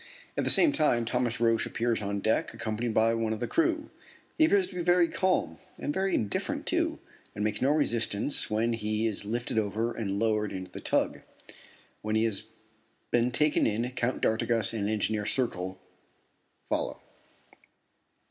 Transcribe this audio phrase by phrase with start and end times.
[0.35, 3.91] At the same time Thomas Roch appears on deck accompanied by one of the crew.
[4.35, 6.97] He appears to be very calm, and very indifferent too,
[7.35, 11.21] and makes no resistance when he is lifted over and lowered into the tug.
[12.01, 12.41] When he has
[13.11, 15.77] been taken in, Count d'Artigas and Engineer Serko
[16.67, 16.99] follow.